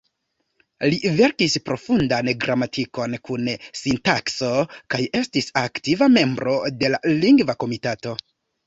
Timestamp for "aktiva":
5.67-6.11